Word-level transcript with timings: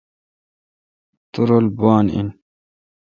تورل 1.31 1.65
بان 1.79 2.05
این۔ 2.15 2.27